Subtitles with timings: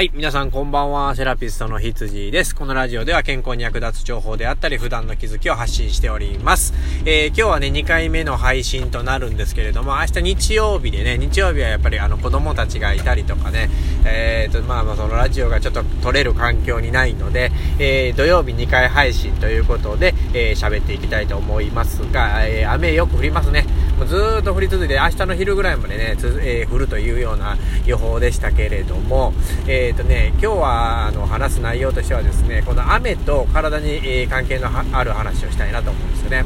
[0.00, 1.14] はい、皆さんこんばんは。
[1.14, 2.56] セラピストの羊です。
[2.56, 6.72] このラジオでは健康に役立つ情報であったり、普段の気づきを発信しております。
[7.04, 13.68] えー、今日はね、2回目の配信となるんですけれども、明日日曜日でね、日曜日はやっぱりあの子供たちがいたりとかね、
[14.06, 23.66] えーと、まあまあそのラジオがちょっと撮れる環境にないので、えー、土曜日2回配信ということで、えー、喋っていきたいと思いますが、えー、雨よく降りますね。
[24.00, 29.32] もずっと降り続いて、明日の昼ぐらいまでね、つえー、降るというような予報でしたけれども、
[29.66, 36.44] えーとね、今日はあの話す内容としてはですねこの雨と体に、え、関係のある話をしたいなと思うんですよね。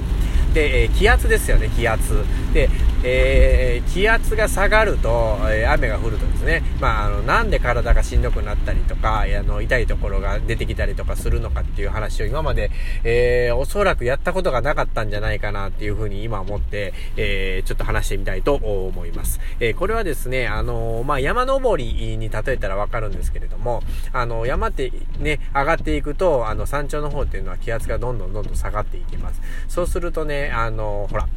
[0.52, 2.24] で、え、気圧ですよね、気圧。
[2.52, 2.68] で、
[3.06, 12.70] えー、気圧が下がると、えー、雨が降るとですね、まあ、あの、なんで体がしんどくなったりとか、あの、痛いところが出てきたりとかするのかっていう話を今まで、
[13.04, 19.38] えー、おそらくやったことがなかったんじゃないかなっていうふうに今思って、えー、ちょっと話してみたいと思います。
[19.60, 23.82] えー、これはですね、あの、まあ、山登りに例えたらわかるんですけれども、
[24.14, 29.42] あの、山ってね、上がっていくと、あの、山頂の方っていうのは気圧がどんどんどんどん下がっていきます。
[29.68, 31.28] そうするとね、あの、ほら、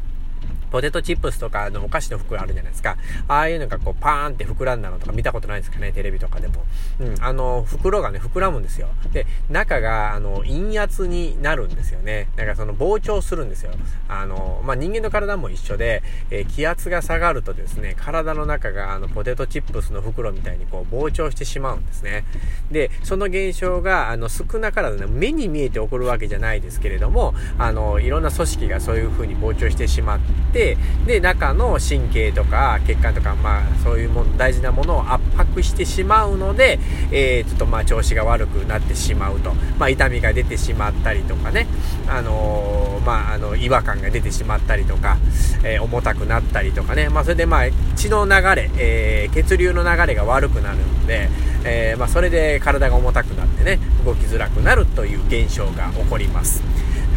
[0.70, 2.96] ポテトチップスとかのお菓子の袋あるじゃないですか。
[3.26, 6.64] ああいうのがこうパーンって膨らんだのとか見たことないですかね、テレビとかでも。
[7.00, 8.88] うん、あの、袋がね、膨らむんですよ。
[9.12, 12.28] で、中が、あの、陰圧になるんですよね。
[12.36, 13.72] だからその膨張するんですよ。
[14.08, 22.24] あの、まあ、人間の体も一緒で、えー、気圧が下がるとですね、体の中があの、ポテトチップスの袋みたいにこう膨張してしまうんですね。
[22.70, 30.18] で、その現象が、あの、少なからずね、目に見えて起こるわけじゃないですけれども、あの、いろんな組織がそういう風に膨張してしまっ
[30.52, 30.57] て、て、
[31.06, 36.78] で、中の神経とか血管とか、まあ、そういうもの、大事なものを圧迫してしまうので、
[37.10, 39.54] えー、ちょっとまあ、調子が悪くなってしまうと。
[39.78, 41.66] まあ、痛みが出てしまったりとかね、
[42.08, 45.16] あのー、まあ、あの、違和感が出てしまったりとか、
[45.62, 47.62] えー、重たくなったりとかね、まあ、それでまあ、
[47.96, 51.28] 血の流れ、えー、血流の流れが悪くなるので、
[51.64, 56.62] えー、まあ、それで体が重たくなってね、動きづらくなるという現象が起こります。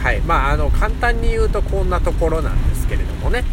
[0.01, 0.21] はい。
[0.21, 3.43] まあ、あの、簡単に言うとこんなところなんですけれどもね。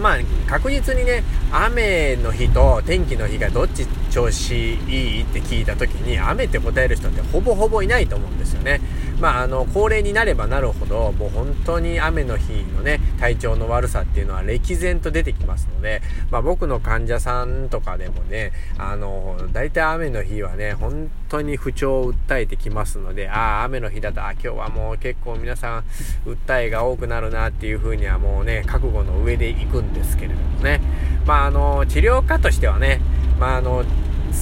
[0.00, 8.80] まあ、確実にね、雨の日と天気の日がどっち調子いいって聞いた時に、雨って答える人ってほぼほぼいないと思うんですよね。
[9.20, 25.84] まあ、あの、高齢になればなるほど、もう本当に雨の日のね、体調の悪さっていうのは歴然と出てきますので、まあ僕の患者さんとかでもね、あの、大体雨の日はね、本当に不調を訴えてきますので、ああ、雨の日だと、あ今日はもう結構皆さん、
[26.24, 30.80] 訴えが多くなるなっていう風にはもうね、覚悟の上で行くんですけれどもね。
[31.26, 33.00] まああの、治療家としてはね、
[33.40, 33.84] まああの、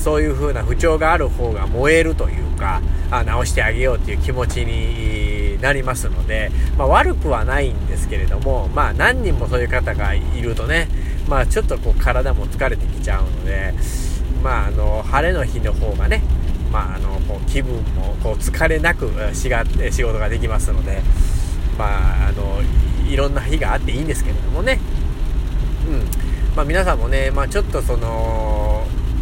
[0.03, 2.81] そういう風な不調がある方が燃えるというか、
[3.11, 10.89] あ直してあげようっていう気持ちになりますので、まあ、悪くはないんですけれども、まあ、何人もそういう方がいるとね、
[11.29, 13.75] まあ、ちょっとこう体も疲れてきちゃうので、
[14.43, 16.23] まあ、あの晴れの日の方がね、
[16.73, 21.01] まあ、あのこう気分もこう疲れなくしが仕事ができますので、
[21.79, 22.61] まあ、あの
[23.09, 24.81] いろんな日があっていいんですけれどもね、
[25.89, 26.27] うん。
[26.57, 28.66] まあ、皆さんもね、まあ、ちょっとその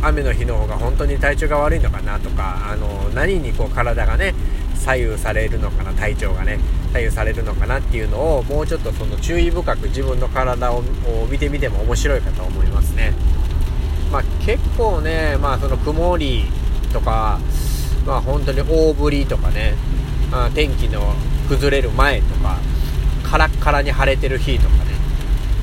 [0.06, 4.34] 雨の日の方が本当に体調が悪いのかなとかあの何にこう体がね
[4.75, 6.59] 左右されるのかな体調がね
[6.92, 10.82] 左右されるのかなっていうのをもうちょっとその注意深く自分の体を
[11.31, 13.14] 見てみても面白いかと思いますね。
[14.12, 16.44] まあ結構ねまあその曇り
[16.93, 17.41] とか
[18.06, 19.75] まあ本当に大降りとかね、
[20.31, 21.14] まあ、天気の
[21.48, 22.59] 崩れる前とか
[23.22, 24.84] カラッカラに晴れてる日とか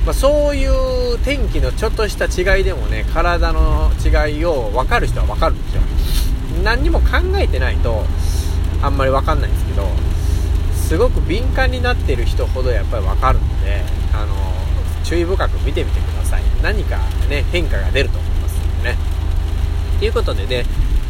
[0.04, 5.82] まあ、そういう天気のちょっとした違いでもね体の違いを分かる人は分かるんですよ。
[6.64, 8.04] 何にも考えてないと
[8.82, 9.88] あんまり分かんないんですけど
[10.74, 13.82] すごく敏感になってる人ほどやっぱり分かるので
[14.12, 14.34] あの
[15.04, 16.42] 注意深く見てみてください。
[16.62, 16.98] 何か
[17.28, 18.96] ね変化が出ると思いますのでね。
[20.00, 20.64] ということでね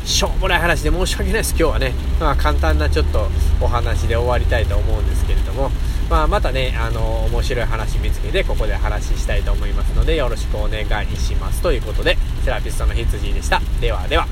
[0.05, 1.51] しょうもない話で申し訳ないです。
[1.59, 3.29] 今日はね、まあ、簡単なちょっと
[3.61, 5.71] お話で終わりたいと思うんですけれども
[6.13, 11.63] まあ、またね、あの、面白い話見つけて、ここで話したいと思いますので、よろしくお願いします。
[11.63, 13.63] ということで、セラピストの羊でした。
[13.81, 14.27] ではでは。